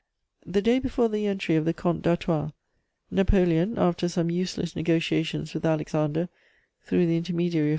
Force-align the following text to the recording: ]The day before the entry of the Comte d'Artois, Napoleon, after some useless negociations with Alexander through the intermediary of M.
]The 0.53 0.63
day 0.63 0.79
before 0.79 1.09
the 1.09 1.27
entry 1.27 1.55
of 1.55 1.63
the 1.63 1.75
Comte 1.75 2.01
d'Artois, 2.01 2.49
Napoleon, 3.11 3.77
after 3.77 4.09
some 4.09 4.31
useless 4.31 4.75
negociations 4.75 5.53
with 5.53 5.63
Alexander 5.63 6.27
through 6.81 7.05
the 7.05 7.17
intermediary 7.17 7.67
of 7.69 7.69
M. 7.69 7.69